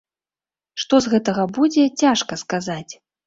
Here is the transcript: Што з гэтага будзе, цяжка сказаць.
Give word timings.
Што 0.83 0.99
з 1.05 1.11
гэтага 1.13 1.45
будзе, 1.59 1.83
цяжка 2.05 2.33
сказаць. 2.45 2.93